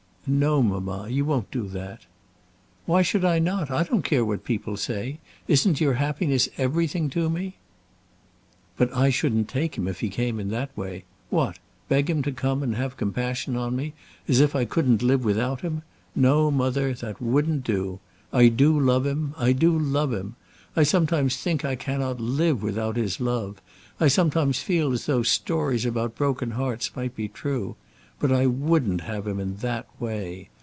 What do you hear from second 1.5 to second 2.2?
that."